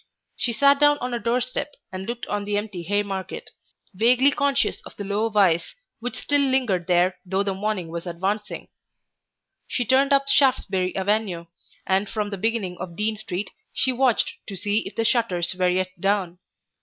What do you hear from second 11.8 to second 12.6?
and from the